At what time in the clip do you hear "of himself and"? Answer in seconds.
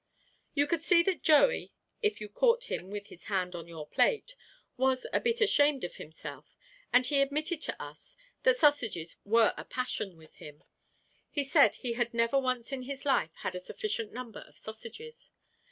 5.83-7.05